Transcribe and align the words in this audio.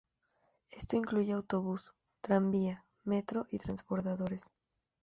Esto 0.71 0.95
incluye 0.97 1.31
autobús, 1.31 1.93
tranvía, 2.21 2.87
metro 3.03 3.45
y 3.51 3.59
transbordadores. 3.59 4.49